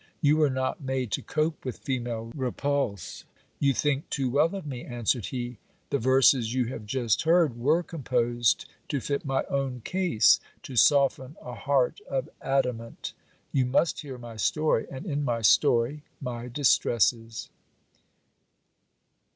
You 0.19 0.37
were 0.37 0.49
not 0.49 0.81
made 0.81 1.11
to 1.11 1.21
cope 1.21 1.63
with 1.63 1.77
female 1.77 2.31
repulse. 2.35 3.23
You 3.59 3.71
think 3.71 4.09
too 4.09 4.31
well 4.31 4.55
of 4.55 4.65
me, 4.65 4.83
answered 4.83 5.27
he. 5.27 5.59
The 5.91 5.99
verses 5.99 6.55
you 6.55 6.65
have 6.69 6.87
just 6.87 7.21
heard 7.21 7.55
were 7.55 7.83
composed 7.83 8.67
to 8.89 8.99
fit 8.99 9.23
my 9.25 9.43
own 9.43 9.81
case; 9.81 10.39
to 10.63 10.75
soften 10.75 11.37
a 11.39 11.53
heart 11.53 12.01
of 12.09 12.29
adamant. 12.41 13.13
You 13.51 13.67
must 13.67 13.99
hear 13.99 14.17
my 14.17 14.37
story, 14.37 14.87
and 14.89 15.05
in 15.05 15.23
my 15.23 15.43
story, 15.43 16.01
my 16.19 16.47
distresses. 16.47 17.49